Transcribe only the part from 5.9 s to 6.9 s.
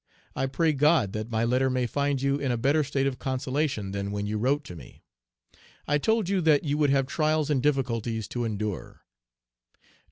told you that you would